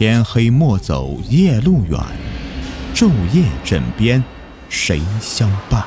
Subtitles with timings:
[0.00, 2.00] 天黑莫走夜路远，
[2.94, 4.24] 昼夜枕边
[4.70, 5.84] 谁相伴？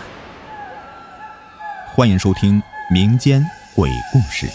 [1.95, 3.43] 欢迎收听民间
[3.75, 4.47] 鬼故事。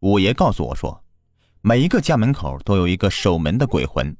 [0.00, 1.02] 五爷告诉我说，
[1.62, 4.14] 每一个家门口都有一个守门的鬼魂。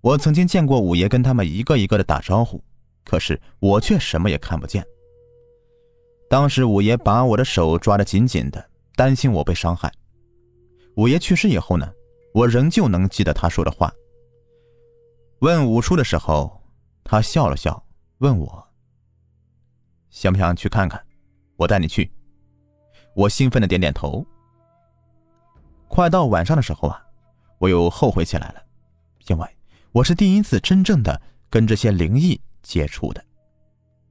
[0.00, 2.64] 我曾经见过五爷跟他们一个一个的打招呼，
[3.04, 4.82] 可是我却什么也看不见。
[6.28, 9.92] 当时五爷把我的手抓得紧紧的，担心我被伤害。
[10.96, 11.92] 五爷去世以后呢，
[12.32, 13.92] 我仍旧能记得他说的话。
[15.40, 16.60] 问五叔的时候，
[17.02, 17.84] 他笑了笑，
[18.18, 18.66] 问我
[20.10, 21.04] 想不想去看看，
[21.56, 22.10] 我带你去。
[23.14, 24.26] 我兴奋的点点头。
[25.88, 27.00] 快到晚上的时候啊，
[27.58, 28.62] 我又后悔起来了，
[29.28, 29.48] 因为
[29.92, 31.20] 我是第一次真正的
[31.50, 33.22] 跟这些灵异接触的。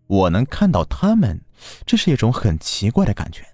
[0.07, 1.41] 我能看到他们，
[1.86, 3.46] 这是一种很奇怪的感觉。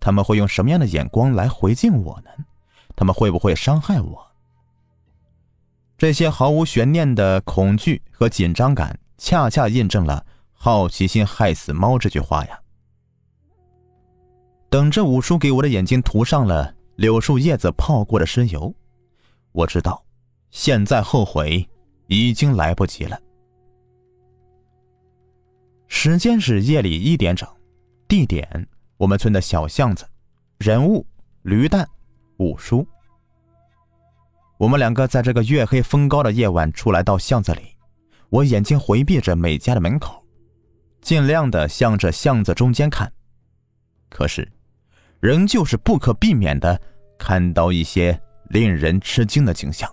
[0.00, 2.30] 他们会用什么样的眼光来回敬我呢？
[2.94, 4.26] 他们会不会伤害我？
[5.96, 12.60] 这些毫无悬念的恐惧和紧张感，恰恰印证了“好奇心害死猫”这句话呀。
[14.70, 18.72] 等着五叔给我的眼睛涂上了柳树叶子泡过的尸油，
[19.52, 20.04] 我知道，
[20.50, 21.68] 现在后悔
[22.06, 23.18] 已经来不及了。
[26.00, 27.48] 时间是夜里一点整，
[28.06, 28.68] 地点
[28.98, 30.08] 我们村的小巷子，
[30.58, 31.04] 人物
[31.42, 31.84] 驴蛋、
[32.36, 32.86] 五叔。
[34.58, 37.74] 我们两个在这个月黑风高的夜晚出来到巷子里，
[38.28, 40.24] 我眼睛回避着每家的门口，
[41.00, 43.12] 尽量的向着巷子中间看，
[44.08, 44.48] 可是，
[45.18, 46.80] 仍旧是不可避免的
[47.18, 48.16] 看到一些
[48.50, 49.92] 令人吃惊的景象。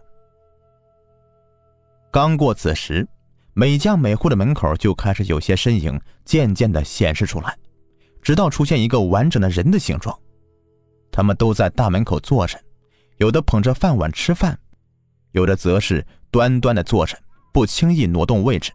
[2.11, 3.07] 刚过子时。
[3.57, 7.57] 每家每户的门口就开始有些身影渐渐的显示出来，
[8.21, 10.13] 直到出现一个完整的人的形状。
[11.09, 12.59] 他们都在大门口坐着，
[13.15, 14.59] 有的捧着饭碗吃饭，
[15.31, 17.17] 有的则是端端的坐着，
[17.53, 18.73] 不轻易挪动位置。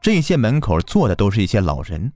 [0.00, 2.10] 这些门口坐的都是一些老人，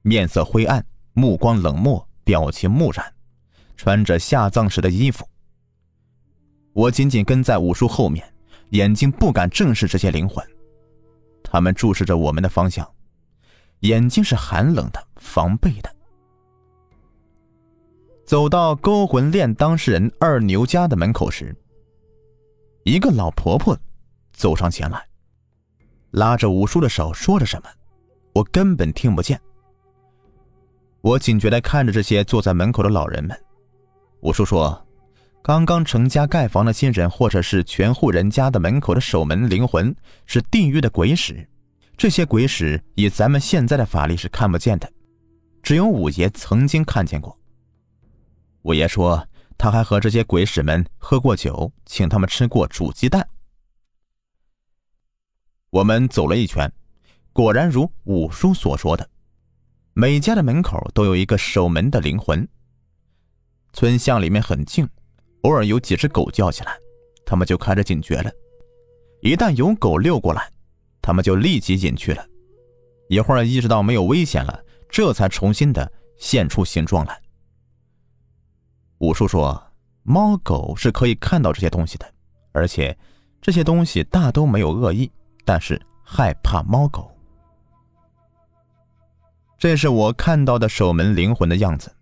[0.00, 0.82] 面色灰暗，
[1.12, 3.04] 目光冷漠，表情木然，
[3.76, 5.28] 穿着下葬时的衣服。
[6.72, 8.26] 我紧紧跟在五叔后面，
[8.70, 10.42] 眼睛不敢正视这些灵魂。
[11.50, 12.86] 他们注视着我们的方向，
[13.80, 15.94] 眼睛是寒冷的、防备的。
[18.26, 21.56] 走到勾魂链当事人二牛家的门口时，
[22.84, 23.76] 一个老婆婆
[24.32, 25.02] 走上前来，
[26.10, 27.68] 拉着五叔的手，说着什么，
[28.34, 29.40] 我根本听不见。
[31.00, 33.34] 我警觉的看着这些坐在门口的老人们。
[34.20, 34.78] 五叔说
[35.42, 39.94] ：“刚刚成家盖房的新人，或者是全户人家的门口的守门灵魂，
[40.26, 41.48] 是地狱的鬼使。
[41.96, 44.92] 这些鬼使以咱们现在的法力是看不见的，
[45.62, 47.36] 只有五爷曾经看见过。
[48.62, 53.26] 五爷说，他还和这些鬼使们喝过酒，请他们吃过煮鸡蛋。
[55.70, 56.70] 我们走了一圈，
[57.32, 59.08] 果然如五叔所说的，
[59.94, 62.46] 每家的门口都有一个守门的灵魂。
[63.72, 64.88] 村巷里面很静，
[65.42, 66.76] 偶尔有几只狗叫起来，
[67.24, 68.30] 他们就开始警觉了。
[69.20, 70.50] 一旦有狗溜过来，
[71.00, 72.24] 他们就立即隐去了，
[73.08, 77.20] 一会儿意识到没有危险了，这才重新的现出形状来。
[78.98, 79.60] 五叔说，
[80.02, 82.06] 猫狗是可以看到这些东西的，
[82.52, 82.96] 而且
[83.40, 85.10] 这些东西大都没有恶意，
[85.44, 87.10] 但是害怕猫狗。
[89.56, 91.92] 这是我看到的守门灵魂的样子，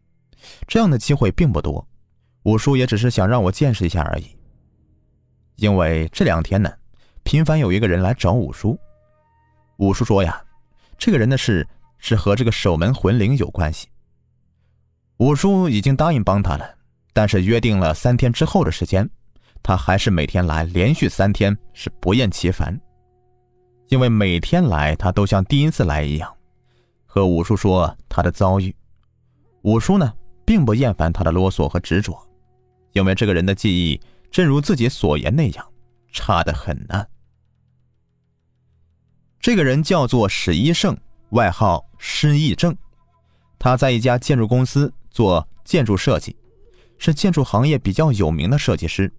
[0.66, 1.86] 这样的机会并不多，
[2.46, 4.26] 五叔也只是想让我见识一下而已。
[5.56, 6.72] 因为这两天呢，
[7.24, 8.78] 频繁有一个人来找五叔。
[9.78, 10.40] 五叔说呀，
[10.96, 11.66] 这个人的事
[11.98, 13.88] 是和这个守门魂灵有关系。
[15.16, 16.64] 五叔已经答应帮他了，
[17.12, 19.10] 但是约定了三天之后的时间，
[19.60, 22.80] 他还是每天来，连续三天是不厌其烦。
[23.88, 26.32] 因为每天来，他都像第一次来一样，
[27.06, 28.72] 和五叔说他的遭遇。
[29.62, 30.12] 五叔呢，
[30.44, 32.16] 并不厌烦他的啰嗦和执着，
[32.96, 34.00] 因为这个人的记忆，
[34.30, 35.72] 正如自己所言那样，
[36.10, 37.04] 差得很呢。
[39.38, 40.96] 这个人叫做史一胜，
[41.30, 42.74] 外号失忆症。
[43.58, 46.34] 他在一家建筑公司做建筑设计，
[46.96, 49.12] 是建筑行业比较有名的设计师。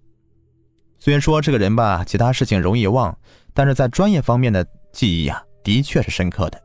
[0.98, 3.16] 虽然说这个人吧，其他事情容易忘，
[3.54, 6.60] 但是在专业方面的记忆呀，的确是深刻的。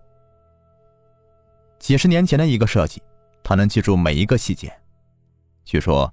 [1.78, 3.04] 几十年前的一个设计，
[3.44, 4.74] 他能记住每一个细节。
[5.64, 6.12] 据说，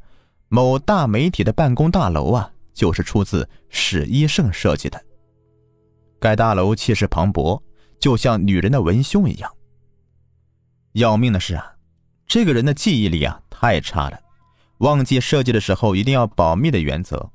[0.53, 5.01] 某大媒体的办公大楼啊，就是出自史一胜设计的。
[6.19, 7.63] 该大楼气势磅礴，
[8.01, 9.49] 就像女人的文胸一样。
[10.95, 11.73] 要命的是啊，
[12.27, 14.21] 这个人的记忆力啊太差了，
[14.79, 17.31] 忘记设计的时候一定要保密的原则。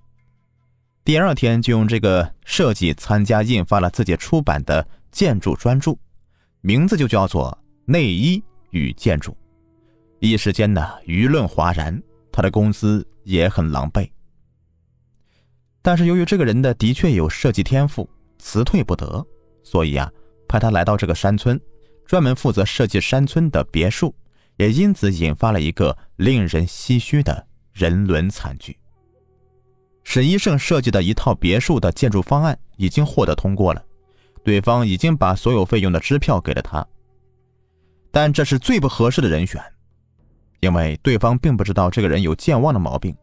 [1.05, 5.97] 第二天就用这个设计参加印发了自己出版的建筑专著，
[6.59, 9.31] 名字就叫做《内衣与建筑》。
[10.19, 11.97] 一时间呢，舆论哗然，
[12.35, 14.09] 他的工资也很狼狈。
[15.81, 19.25] 但是由于这个人的的确有设计天赋，辞退不得，
[19.63, 20.11] 所以啊，
[20.45, 21.57] 派他来到这个山村，
[22.05, 24.13] 专门负责设计山村的别墅，
[24.57, 28.77] 也因此引发了一个令人唏嘘的人伦惨剧。
[30.03, 33.81] 沈一胜设计的一套别墅的建筑方案已经获得通过了，
[34.43, 36.85] 对方已经把所有费用的支票给了他，
[38.11, 39.63] 但这是最不合适的人选，
[40.65, 43.15] 因为对方并不知道这个人有健忘的毛病，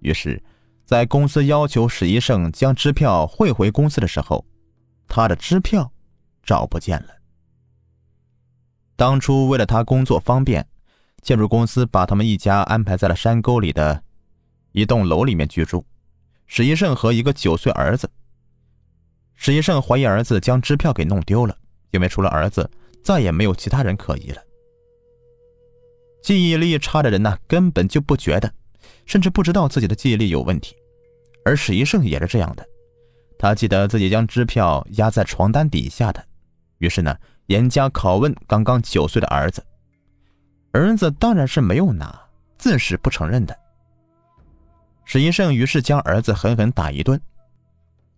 [0.00, 0.42] 于是。
[0.84, 4.44] 在公司要求史一胜将支票汇回公司的时候，
[5.06, 5.88] 他的支票
[6.42, 7.10] 找不见了。
[8.96, 10.66] 当初为了他工作方便，
[11.22, 14.02] 建筑公司把他们一家安排在了山沟里的
[14.72, 15.86] 一栋楼里面居住。
[16.48, 18.10] 史一胜和一个九岁儿子。
[19.36, 21.56] 史一胜怀疑儿子将支票给弄丢了，
[21.92, 22.68] 因为除了儿子，
[23.04, 24.42] 再也没有其他人可疑了。
[26.22, 28.52] 记忆力差的人呢，根本就不觉得，
[29.06, 30.76] 甚至不知道自己的记忆力有问题。
[31.44, 32.66] 而史一胜也是这样的，
[33.38, 36.22] 他记得自己将支票压在床单底下的，
[36.78, 39.64] 于是呢，严加拷问刚刚九岁的儿子。
[40.72, 42.20] 儿子当然是没有拿，
[42.58, 43.58] 自是不承认的。
[45.04, 47.20] 史一胜于是将儿子狠狠打一顿，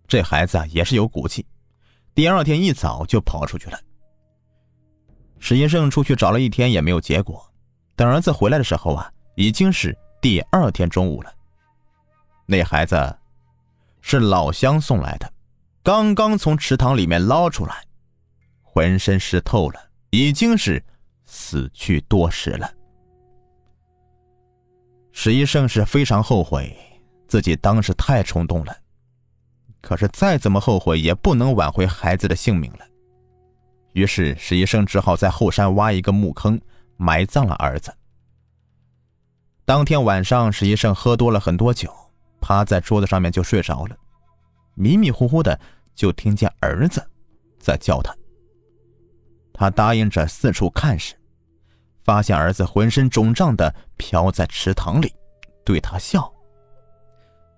[0.06, 1.46] 这孩子啊也是有骨气，
[2.14, 3.78] 第二天一早就跑出去了。
[5.38, 7.51] 史一胜出去找了一天也没有结果，
[8.02, 11.32] 等儿子回来的时候啊，已经是第二天中午了。
[12.46, 13.16] 那孩子
[14.00, 15.32] 是老乡送来的，
[15.84, 17.76] 刚刚从池塘里面捞出来，
[18.60, 20.84] 浑身湿透了，已经是
[21.24, 22.68] 死去多时了。
[25.12, 26.76] 史医生是非常后悔
[27.28, 28.76] 自己当时太冲动了，
[29.80, 32.84] 可是再怎么后悔也不能挽回孩子的性命了。
[33.92, 36.60] 于是史医生只好在后山挖一个墓坑，
[36.96, 37.92] 埋葬了儿子。
[39.64, 41.92] 当天晚上，史医生喝多了很多酒。
[42.44, 43.96] 趴在桌子上面就睡着了，
[44.74, 45.56] 迷迷糊糊的
[45.94, 47.00] 就听见儿子
[47.60, 48.12] 在叫他。
[49.54, 51.14] 他答应着四处看时，
[52.00, 55.14] 发现儿子浑身肿胀的飘在池塘里，
[55.64, 56.28] 对他笑：“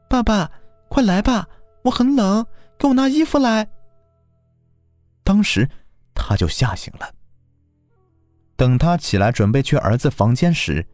[0.07, 0.51] 爸爸，
[0.91, 1.49] 快来吧，
[1.83, 2.47] 我很冷，
[2.77, 3.67] 给我拿衣服来。”
[5.25, 5.67] 当时
[6.15, 7.11] 他就吓醒了。
[8.57, 10.87] 等他起来准备去儿子房间时，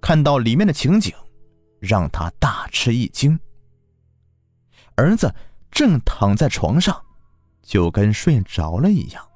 [0.00, 1.12] 看到里面的情景。
[1.82, 3.36] 让他大吃一惊。
[4.94, 5.34] 儿子
[5.68, 7.04] 正躺在床上，
[7.60, 9.28] 就跟睡着了一样。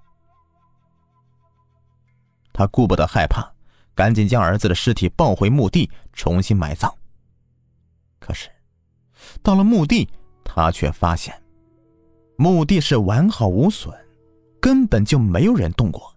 [2.53, 3.53] 他顾不得害怕，
[3.97, 6.97] 赶紧将儿子的尸体抱回墓地，重新埋葬。
[8.21, 8.49] 可是，
[9.43, 10.09] 到了墓地，
[10.45, 11.43] 他却发现，
[12.37, 13.93] 墓地是完好无损，
[14.61, 16.16] 根本就没有人动过。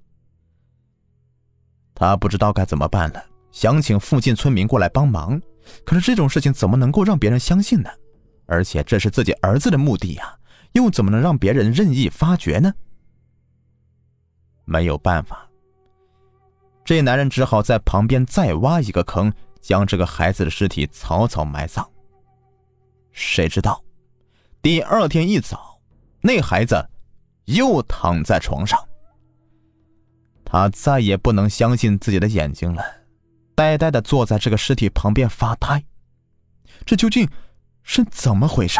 [1.99, 5.39] 他不知道该怎么办了，想请附近村民过来帮忙。
[5.85, 7.89] 可是这种事情怎么能够让别人相信呢？
[8.45, 10.33] 而且这是自己儿子的墓地呀，
[10.71, 12.73] 又怎么能让别人任意发掘呢？
[14.63, 15.47] 没有办法，
[16.85, 21.87] 这男人只好在旁边再挖一个坑，将这个孩子的尸体草草埋葬。
[23.11, 23.83] 谁知道，
[24.61, 25.79] 第二天一早，
[26.21, 26.83] 那孩子
[27.45, 28.79] 又躺在床上，
[30.51, 32.83] 他再也不能相信自己的眼睛了。
[33.53, 35.83] 呆呆的坐在这个尸体旁边发呆，
[36.85, 37.29] 这究竟
[37.83, 38.79] 是怎么回事？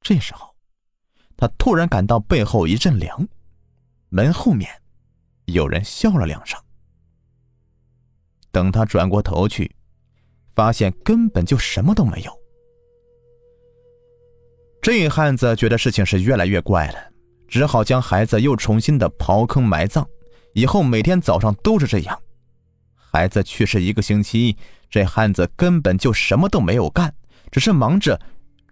[0.00, 0.54] 这时候，
[1.36, 3.28] 他突然感到背后一阵凉，
[4.08, 4.70] 门后面
[5.44, 6.58] 有人笑了两声。
[8.50, 9.76] 等他转过头去，
[10.54, 12.32] 发现根本就什么都没有。
[14.80, 17.12] 这汉子觉得事情是越来越怪了，
[17.54, 20.04] 只好将孩子又重新的刨坑埋葬。
[20.54, 22.20] 以后每天早上都是这样。
[22.96, 24.56] 孩子去世一个星期，
[24.90, 27.14] 这汉子根本就什么都没有干，
[27.52, 28.20] 只是忙着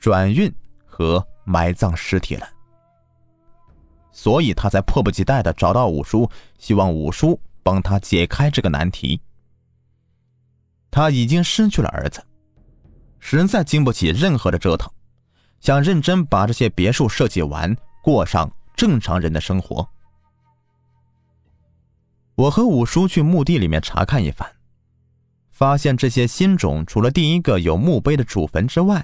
[0.00, 0.52] 转运
[0.84, 2.48] 和埋葬尸体了。
[4.10, 9.20] 所以他才迫不及待的找到五叔，希望五叔帮他解开这个难题。
[10.90, 12.20] 他已经失去了儿子，
[13.20, 14.90] 实在经不起任何的折腾，
[15.60, 17.72] 想认真把这些别墅设计完，
[18.02, 18.50] 过上
[18.82, 19.88] 正常人的生活。
[22.34, 24.50] 我和五叔去墓地里面查看一番，
[25.52, 29.00] 发现这些新冢除了第一个有墓碑的主坟之外，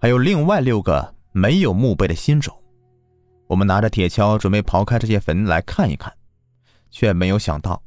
[0.00, 2.56] 还有另外六个没有墓碑的新冢。
[3.48, 6.16] 我们拿着铁锹准备刨开这些坟来看一看，
[6.88, 7.82] 却没有想到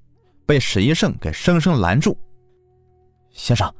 [0.45, 2.17] 被史一胜给生生拦住。
[3.29, 3.73] 先生，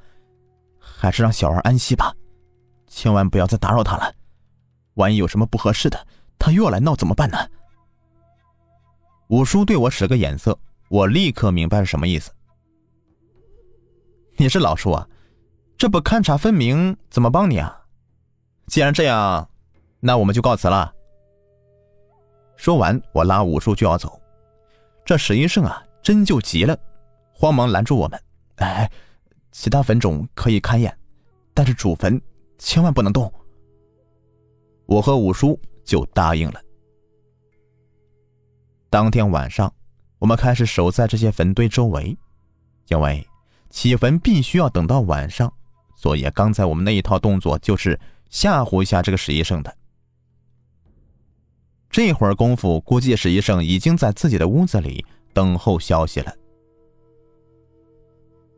[0.79, 2.15] 还是让小儿安息吧，
[2.87, 4.13] 千万不要再打扰他了。
[4.93, 6.07] 万一有什么不合适的，
[6.41, 7.37] 他又要来闹怎么办呢？
[9.27, 10.57] 五叔对我使个眼色，
[10.89, 12.31] 我立刻明白是什么意思。
[14.37, 15.07] 你是老叔啊，
[15.77, 17.85] 这不勘察分明，怎么帮你啊？
[18.65, 19.47] 既然这样，
[19.99, 20.91] 那我们就告辞了。
[22.55, 24.19] 说完，我拉五叔就要走，
[25.05, 26.75] 这史医生啊，真就急了，
[27.35, 28.19] 慌忙拦住我们。
[28.55, 28.91] 哎，
[29.51, 30.97] 其他坟冢可以勘验，
[31.53, 32.19] 但是主坟
[32.57, 33.31] 千万不能动。
[34.87, 36.61] 我和五叔就答应了。
[38.89, 39.73] 当天晚上，
[40.19, 42.17] 我们开始守在这些坟堆周围，
[42.87, 43.25] 因为
[43.69, 45.51] 起坟必须要等到晚上，
[45.95, 49.77] 所以刚才我们那一套动作就是吓唬一下这个史医生的。
[51.89, 56.33] 这会儿功夫，估计史医生已经在自己的屋子里等候消息了。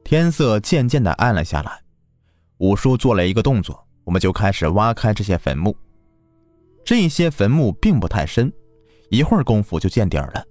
[0.03, 1.81] 天色渐渐的暗了下来，
[2.57, 5.75] 五叔做了一个动作，我们就开始挖开这些坟墓。
[6.85, 8.51] 这些坟墓并不太深，
[9.09, 10.45] 一会儿功夫就见底儿了。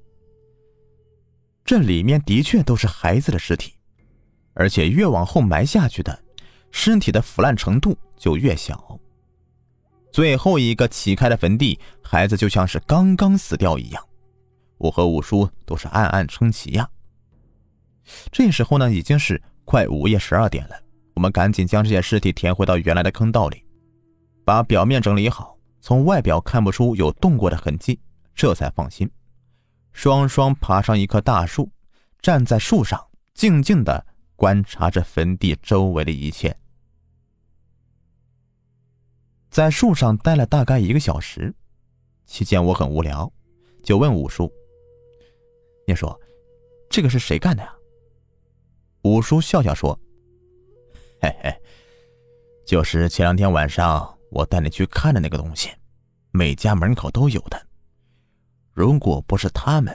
[1.64, 3.74] 这里面的确都是孩子的尸体，
[4.54, 6.18] 而且越往后埋下去的，
[6.70, 8.98] 尸体的腐烂程度就越小。
[10.10, 14.04] 最后一个起开的坟地，孩子就像是刚刚死掉一样。
[14.78, 16.88] 我和五叔都是暗暗称奇呀。
[18.32, 20.76] 这时候呢，已经是快午夜十二点了，
[21.14, 23.64] 我们赶紧将这些尸体填回到原来的坑道里，
[24.44, 25.56] 把表面整理好。
[25.82, 27.98] 从外表看不出有动过的痕迹，
[28.36, 29.10] 这才放心。
[29.92, 31.68] 双双爬上一棵大树，
[32.20, 36.56] 站在树上，静静的观察着坟地周围的一切。
[39.50, 41.52] 在树上待了大概一个小时，
[42.26, 43.30] 期间我很无聊，
[43.82, 44.50] 就问五叔
[45.84, 46.16] ：“你说，
[46.88, 47.74] 这个是谁干的呀？”
[49.02, 49.98] 五叔笑笑说
[51.20, 51.52] ：“嘿嘿，
[52.64, 55.70] 就是前两天晚上。”我带你去看的那个东西，
[56.30, 57.66] 每家门口都有的。
[58.72, 59.94] 如果不是他们，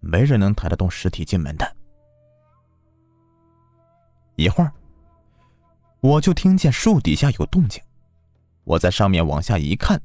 [0.00, 1.76] 没人能抬得动尸体进门的。
[4.36, 4.70] 一会儿，
[6.00, 7.82] 我就听见树底下有动静，
[8.64, 9.98] 我在上面往下一看，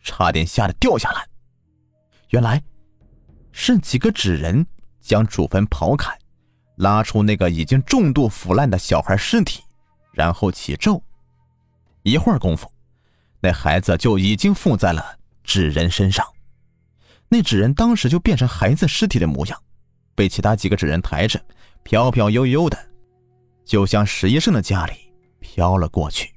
[0.00, 1.28] 差点吓得掉下来。
[2.28, 2.62] 原来，
[3.50, 4.64] 是几个纸人
[5.00, 6.16] 将主坟刨开，
[6.76, 9.64] 拉出那个已经重度腐烂的小孩尸体，
[10.12, 11.02] 然后起咒。
[12.04, 12.70] 一会儿功夫。
[13.40, 16.26] 那孩子就已经附在了纸人身上，
[17.28, 19.62] 那纸人当时就变成孩子尸体的模样，
[20.14, 21.40] 被其他几个纸人抬着，
[21.84, 22.76] 飘飘悠悠的，
[23.64, 24.92] 就向史医生的家里
[25.38, 26.34] 飘了过去。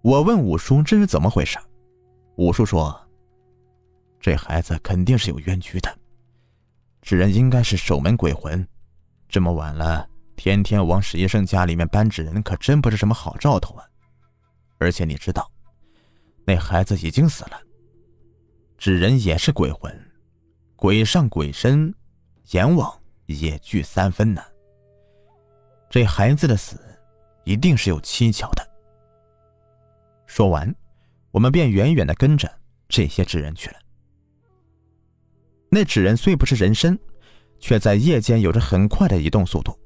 [0.00, 1.58] 我问五叔这是怎么回事，
[2.36, 2.98] 五叔说
[4.18, 5.94] ：“这孩子肯定是有冤屈的，
[7.02, 8.66] 纸人应该是守门鬼魂，
[9.28, 13.84] 这么晚了，天天往史医生家里面搬纸人，可真不是什么好兆头啊。”
[14.80, 15.48] 而且你知道，
[16.44, 17.60] 那孩子已经死了。
[18.78, 19.94] 纸人也是鬼魂，
[20.74, 21.94] 鬼上鬼身，
[22.52, 22.90] 阎王
[23.26, 24.42] 也惧三分呢。
[25.90, 26.80] 这孩子的死，
[27.44, 28.66] 一定是有蹊跷的。
[30.26, 30.74] 说完，
[31.30, 32.50] 我们便远远的跟着
[32.88, 33.76] 这些纸人去了。
[35.68, 36.98] 那纸人虽不是人身，
[37.58, 39.78] 却在夜间有着很快的移动速度。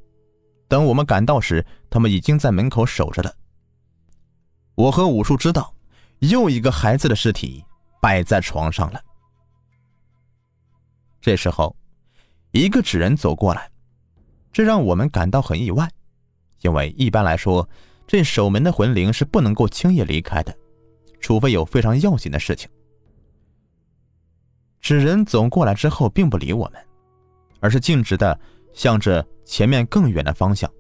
[0.69, 3.35] 等我们赶到时，他们已经在门口守着了。
[4.75, 5.73] 我和武术知道，
[6.19, 7.65] 又一个孩子的尸体
[8.01, 9.01] 摆在床上了。
[11.21, 11.75] 这时候，
[12.51, 13.71] 一个纸人走过来，
[14.53, 15.89] 这让我们感到很意外，
[16.63, 17.69] 因为一般来说，
[18.07, 20.55] 这守门的魂灵是不能够轻易离开的，
[21.21, 22.69] 除非有非常要紧的事情。
[24.81, 26.85] 纸人走过来之后，并不理我们，
[27.61, 28.39] 而是径直的
[28.73, 30.71] 向着前面更远的方向。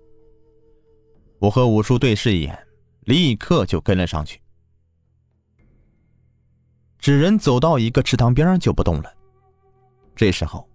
[1.38, 2.63] 我和武术对视一眼。
[3.04, 4.40] 立刻就跟了上去。
[6.98, 9.12] 纸人走到一个池塘边就不动了。
[10.16, 10.68] 这时候，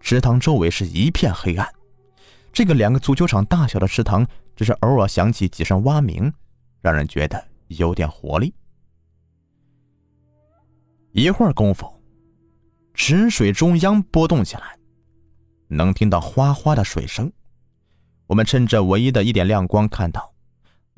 [0.00, 1.68] 池塘周围是一片黑暗。
[2.52, 6.32] 这个两个足球场大小的池塘，只是偶尔响起几声蛙鸣，
[6.80, 8.54] 让人觉得有点活力。
[11.12, 11.92] 一会儿功夫，
[12.94, 14.78] 池水中央波动起来，
[15.66, 17.32] 能听到哗哗的水声。
[18.28, 20.29] 我们趁着唯一的一点亮光，看到。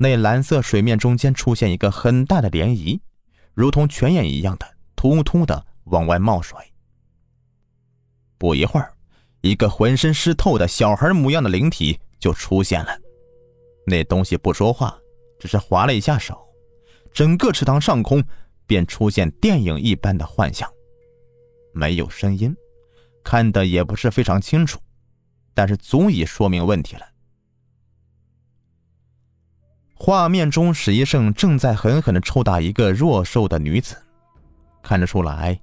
[0.03, 2.99] 那蓝色水面中间出现一个很大的涟漪，
[3.53, 4.67] 如同泉眼一样的
[4.97, 6.59] 突突的往外冒水。
[8.37, 8.93] 不一会儿，
[9.39, 12.99] 一个浑身湿透的小孩模样的灵体就出现了。
[13.87, 14.93] 那东西不说话，
[15.39, 16.37] 只是划了一下手，
[17.13, 18.21] 整个池塘上空
[18.67, 20.69] 便出现电影一般的幻象，
[21.71, 22.53] 没有声音，
[23.23, 24.81] 看得也不是非常清楚，
[25.53, 27.12] 但是足以说明问题了。
[29.95, 33.95] 画面中，史一胜正在狠狠的抽打一个弱瘦的女子，
[34.81, 35.59] 看得出来，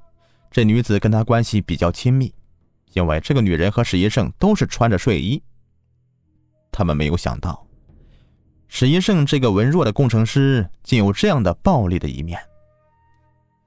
[0.50, 2.32] 这女子跟他关系比较亲密，
[2.94, 5.42] 因为这个女人和史一胜都是穿着睡衣。
[6.72, 7.66] 他们没有想到，
[8.68, 12.40] 史一胜这个文弱的工程师竟有这样的暴力的一面。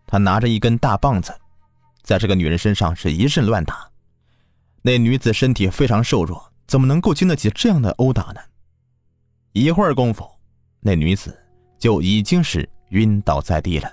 [0.07, 1.33] 他拿着一根大棒子，
[2.01, 3.89] 在这个女人身上是一阵乱打。
[4.81, 8.41] 那女子身体非常瘦弱，怎么能够经得起这样的殴打呢？
[9.51, 10.32] 一会儿功夫。
[10.83, 11.35] 那女子
[11.79, 13.91] 就已经是晕倒在地了。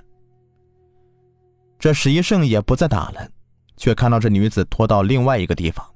[1.79, 3.31] 这史一胜也不再打了，
[3.77, 5.87] 却看到这女子拖到另外一个地方，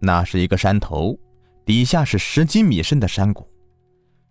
[0.00, 1.18] 那是一个山头，
[1.64, 3.48] 底下是十几米深的山谷，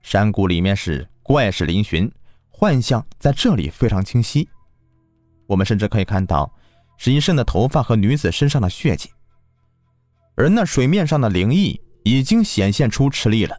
[0.04, 2.12] 山谷里面是怪石嶙峋，
[2.50, 4.48] 幻象在这里非常清晰。
[5.48, 6.54] 我们甚至可以看到
[6.98, 9.10] 史一胜的头发和女子身上的血迹，
[10.36, 13.58] 而那水面上的灵异已经显现出吃力了。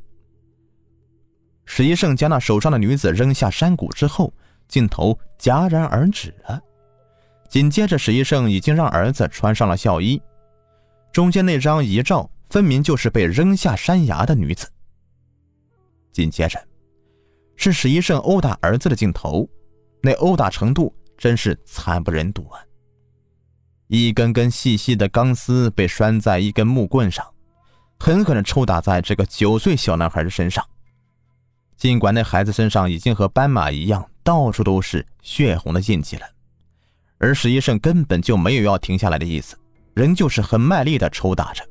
[1.72, 4.34] 史一胜将那手上的女子扔下山谷之后，
[4.66, 6.60] 镜头戛然而止了。
[7.48, 10.20] 紧接着，史一胜已经让儿子穿上了孝衣，
[11.12, 14.68] 中间那张遗照分明就是被扔下山崖的女子。
[16.10, 16.60] 紧接着，
[17.54, 19.48] 是史一胜殴打儿子的镜头，
[20.02, 22.58] 那殴打程度真是惨不忍睹啊！
[23.86, 27.24] 一根根细细的钢丝被拴在一根木棍上，
[28.00, 30.66] 狠狠地抽打在这个九岁小男孩的身上。
[31.80, 36.26] 尽管那孩子身上已经和斑马一样，到处都是血红的印记了，
[37.16, 39.56] 而史医生根本就没有要停下来的意思，
[39.94, 41.66] 仍旧是很卖力的抽打着，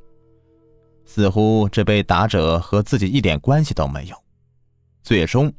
[1.05, 4.15] 似乎这被打者和自己一点关系都没有。
[5.03, 5.53] 最终，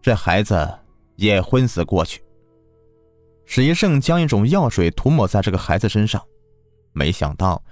[0.00, 0.66] 这孩子
[1.16, 2.24] 也昏死过去。
[3.44, 6.18] 史医生将一种药水涂抹在这个孩子身上，
[6.94, 7.62] 没想到，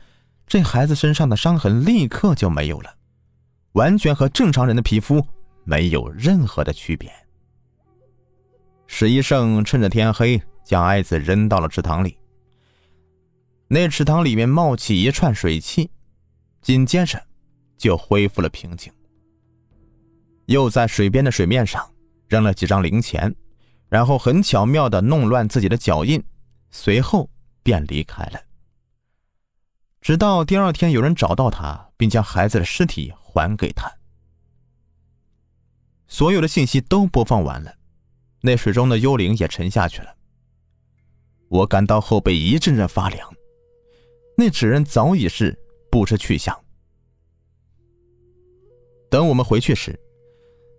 [0.46, 2.94] 这孩子身上的伤痕立刻就没有了，
[3.72, 5.24] 完全和正常人的皮肤。
[5.64, 7.12] 没有任何的区别。
[8.86, 12.16] 史医生趁着天黑，将爱子扔到了池塘里。
[13.68, 15.88] 那池塘里面冒起一串水汽，
[16.60, 17.22] 紧接着
[17.76, 18.92] 就恢复了平静。
[20.46, 21.88] 又在水边的水面上
[22.28, 23.32] 扔了几张零钱，
[23.88, 26.20] 然后很巧妙的弄乱自己的脚印，
[26.70, 27.30] 随后
[27.62, 28.40] 便离开了。
[30.00, 33.88] 直到第二天有人找到他，并将孩子的尸体还给他。
[36.10, 37.72] 所有的信息都播放完了，
[38.40, 40.12] 那水中的幽灵也沉下去了。
[41.48, 43.32] 我感到后背一阵阵发凉，
[44.36, 45.56] 那纸人早已是
[45.88, 46.54] 不知去向。
[49.08, 49.98] 等我们回去时，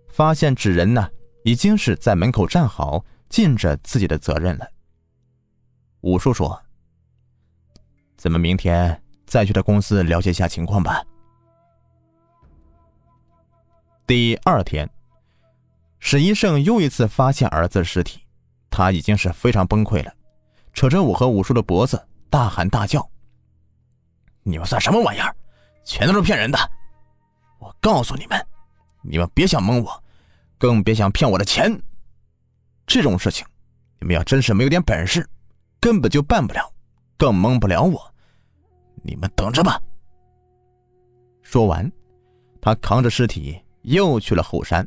[0.06, 1.10] 发现纸人呢
[1.44, 4.68] 已经是在门口站好，尽着自己的责任了。
[6.02, 6.62] 五叔说
[8.18, 11.02] ：“咱们明天再去他公司了解一下情况吧。”
[14.06, 14.88] 第二天。
[16.04, 18.20] 史医生又一次发现儿子尸体，
[18.68, 20.12] 他已经是非常崩溃了，
[20.72, 23.08] 扯着我和五叔的脖子，大喊大叫
[24.42, 25.34] ：“你们算什么玩意儿？
[25.84, 26.58] 全都是骗人的！
[27.60, 28.46] 我告诉你们，
[29.00, 30.04] 你们别想蒙我，
[30.58, 31.80] 更别想骗我的钱。
[32.84, 33.46] 这种事情，
[34.00, 35.26] 你们要真是没有点本事，
[35.78, 36.68] 根本就办不了，
[37.16, 38.14] 更蒙不了我。
[39.04, 39.80] 你们等着吧。”
[41.42, 41.90] 说完，
[42.60, 44.86] 他扛着尸体又去了后山。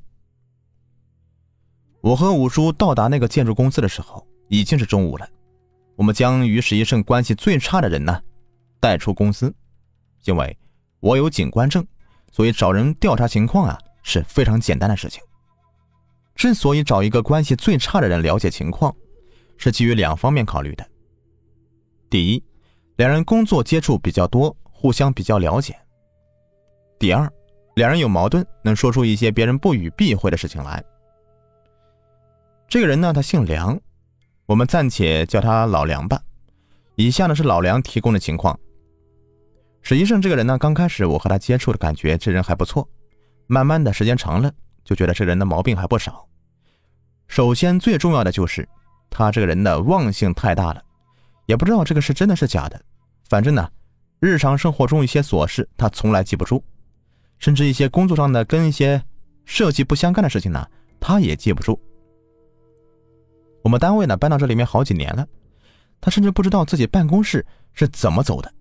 [2.05, 5.27] 我和五叔到达那个建筑公司的时候，已经是中午了。
[5.95, 8.21] 我们将与史一胜关系最差的人呢
[8.79, 9.51] 带出公司，
[10.25, 10.55] 因为
[10.99, 11.83] 我有警官证，
[12.31, 15.19] 所以找人调查情况啊是非常简单的事情。
[16.35, 18.95] 之所以找一个关系最差的人了解情况，
[19.57, 20.85] 是基于两方面考虑的。
[22.07, 22.43] 第一，
[22.97, 25.73] 两人工作接触比较多，互相比较了解；
[26.99, 27.27] 第二，
[27.73, 30.83] 两人有矛盾，能说出一些别人不予避讳的事情来。
[32.67, 33.79] 这个人呢，他姓梁，
[34.45, 36.19] 我们暂且叫他老梁吧。
[36.95, 38.57] 以下呢是老梁提供的情况。
[39.81, 42.87] 史医生这个人呢，刚开始我和他接触的感觉，这人还不错。
[43.47, 44.51] 慢慢的时间长了，
[44.83, 46.27] 就觉得这人的毛病还不少。
[47.27, 48.67] 首先最重要的就是
[49.09, 50.81] 他这个人的忘性太大了，
[51.45, 52.81] 也不知道这个是真的是假的。
[53.29, 53.69] 反正呢，
[54.19, 56.63] 日常生活中一些琐事他从来记不住，
[57.37, 59.01] 甚至一些工作上的跟一些
[59.45, 60.67] 设计不相干的事情呢，
[60.99, 61.79] 他也记不住。
[63.65, 65.27] 我们单位呢搬到这里面好几年了，
[65.99, 68.53] 他甚至不知道自己办公室是怎么走的。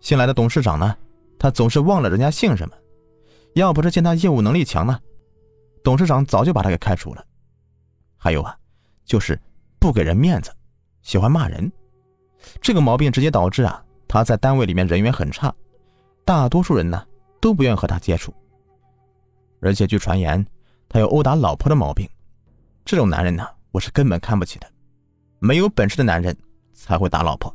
[0.00, 0.94] 新来的董事长呢，
[1.38, 2.76] 他总是忘了人家姓什么。
[3.54, 5.00] 要不是见他业务能力强呢，
[5.82, 7.24] 董事长早就把他给开除了。
[8.18, 8.54] 还有啊，
[9.06, 9.40] 就是
[9.78, 10.52] 不给人面子，
[11.00, 11.72] 喜欢骂人。
[12.60, 15.50] 这个毛病直接导致啊，他在单位里面人缘很差，
[16.22, 17.02] 大多数人呢
[17.40, 18.30] 都不愿和他接触。
[19.62, 20.46] 而且据传言，
[20.86, 22.06] 他有殴打老婆的毛病。
[22.84, 24.70] 这种男人呢，我是根本看不起的。
[25.40, 26.36] 没有本事的男人
[26.72, 27.54] 才会打老婆。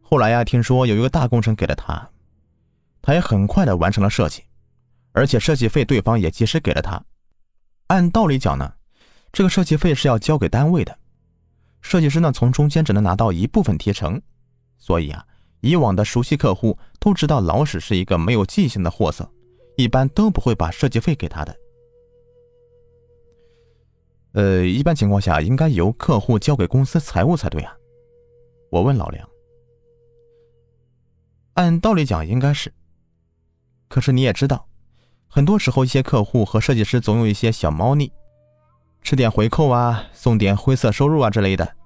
[0.00, 2.08] 后来呀，听说有一个大工程给了他，
[3.02, 4.42] 他也很快的完成了设计，
[5.12, 7.02] 而且设计费对方也及时给了他。
[7.88, 8.72] 按道理讲呢，
[9.32, 10.98] 这个设计费是要交给单位的，
[11.80, 14.20] 设计师呢从中间只能拿到一部分提成。
[14.78, 15.26] 所以啊，
[15.60, 19.30] 以往的熟悉客户都知道老史是一个没有记性的货色。
[19.78, 21.56] 一般都不会把设计费给他的。
[24.32, 27.74] 呃，一般情况下应该由客户交给公司财务才对啊。
[28.70, 29.28] 我问老梁。
[31.54, 32.72] 按道理讲应该是。
[33.88, 34.66] 可是你也知道，
[35.28, 38.10] 很多时候一些客户和设计师总有一些小猫腻，
[39.02, 41.76] 吃点回扣啊，送点灰色收入啊之类的。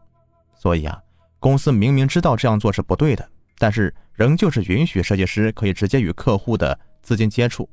[0.55, 1.03] 所以啊，
[1.41, 3.29] 公司明明知道这样做是不对的，
[3.59, 7.69] 但是仍旧是允许设计师可以直接与客户的资金接触。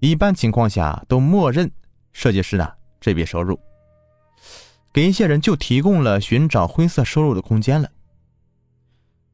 [0.00, 1.70] 一般情况下都默认
[2.12, 2.68] 设计师呢
[3.04, 3.60] 这笔收入，
[4.90, 7.86] 给一些人就提供了寻找灰色收入的空间了。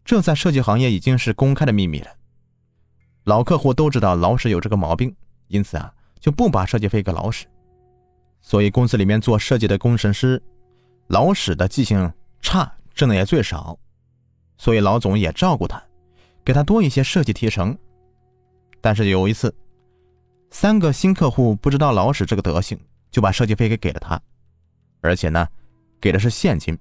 [0.04, 2.08] 这在设计行业已经是公开的秘密了。
[3.22, 5.14] 老客户都知道老史有这个毛病，
[5.46, 7.46] 因此啊就不把设计费给老史。
[8.40, 10.42] 所以公司里面做设计的工程师，
[11.06, 13.78] 老史的记性差，挣的也最少，
[14.58, 15.80] 所以老总也照顾他，
[16.44, 17.78] 给他多一些设计提成。
[18.80, 19.54] 但是有一次。
[20.50, 22.76] 三个新客户不知道老史这个德行，
[23.10, 24.20] 就把设计费给给了他，
[25.00, 25.46] 而且呢，
[26.00, 26.78] 给的是现金。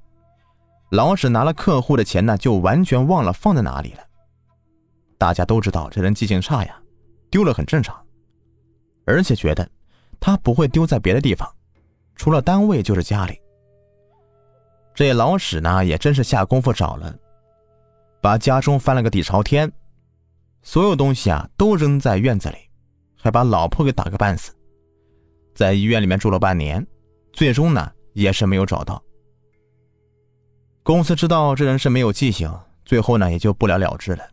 [0.92, 4.00] 老史拿了客户的钱呢，就完全忘了放在哪里了。
[5.18, 6.82] 大家都知道这人记性差呀，
[7.30, 7.96] 丢了很正常，
[9.06, 9.70] 而且觉得
[10.20, 11.50] 他不会丢在别的地方，
[12.16, 13.40] 除了单位就是家里。
[14.94, 17.16] 这老史呢，也真是下功夫找了，
[18.22, 19.72] 把家中翻了个底朝天，
[20.62, 22.58] 所有东西啊都扔在院子里。
[23.22, 24.54] 还把老婆给打个半死，
[25.60, 26.88] 在医院里面住了半年，
[27.34, 29.04] 最终呢也是没有找到。
[30.84, 32.50] 公司知道这人是没有记性，
[32.86, 34.24] 最后呢也就不了了之了。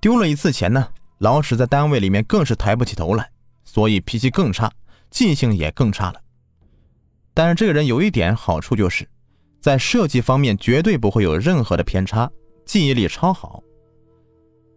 [0.00, 0.86] 丢了一次钱呢，
[1.18, 3.28] 老史在单位里面更是抬不起头来，
[3.64, 4.70] 所以脾气更差，
[5.10, 6.20] 记性也更差了。
[7.34, 9.04] 但是这个人有一点好处，就是
[9.58, 12.30] 在设计方面绝对不会有任何的偏差，
[12.64, 13.60] 记忆力超好。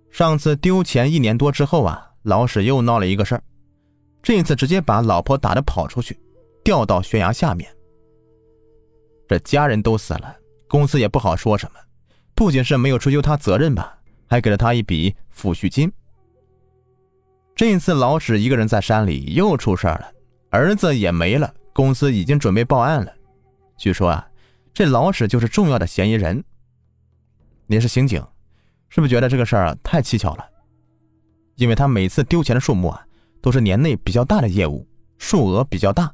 [0.10, 2.06] 上次丢钱一年多之后啊。
[2.24, 3.43] 老史又闹了一个事儿，
[4.21, 6.19] 这一次直接把老婆打的跑出去，
[6.63, 7.73] 掉到悬崖下面。
[9.27, 10.36] 这家人都死了，
[10.67, 11.80] 公司也不好说什么，
[12.36, 15.91] 不仅是没有追究他责任吧，还给了他一笔抚恤金。
[17.56, 20.12] 这一次老史一个人在山里又出事了，
[20.49, 23.12] 儿子也没了，公司已经准备报案了。
[23.77, 24.30] 据说啊，
[24.73, 26.43] 这老史就是重要的嫌疑人。
[27.65, 28.23] 你是刑警，
[28.89, 30.45] 是不是觉得这个事儿太蹊跷了？
[31.56, 33.07] 因为他每次丢钱的数目啊，
[33.48, 34.86] 都是年内比较大的业务，
[35.18, 36.14] 数额比较大，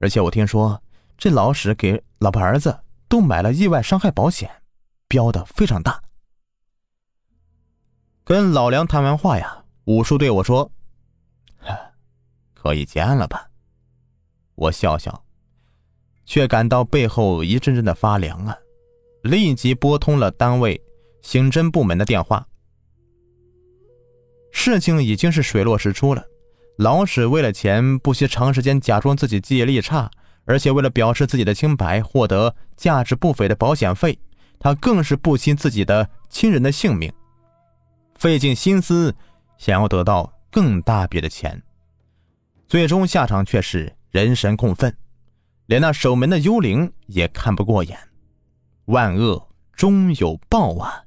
[0.00, 0.78] 而且我听说
[1.16, 4.50] 这老史给老婆儿子都买了意外伤害保险，
[5.08, 5.98] 标的非常大。
[8.22, 10.70] 跟老梁谈完话呀，武叔对我说
[12.52, 13.48] ：“可以见了吧？”
[14.54, 15.24] 我笑笑，
[16.26, 18.54] 却感到背后一阵阵的发凉啊！
[19.22, 20.78] 立即拨通了单位
[21.22, 22.46] 刑侦部门的电话。
[24.50, 26.22] 事情已经是水落石出了，
[26.76, 30.10] 老史为了钱不惜长时间假装自己记忆力差，
[30.44, 34.18] 而且为了表示自己的清白，获得价值不菲的保险费，
[34.58, 37.12] 他更是不惜自己的亲人的性命，
[38.16, 39.14] 费尽心思
[39.58, 41.62] 想要得到更大笔的钱，
[42.66, 44.96] 最终下场却是人神共愤，
[45.66, 47.98] 连那守门的幽灵也看不过眼，
[48.86, 51.04] 万恶终有报啊！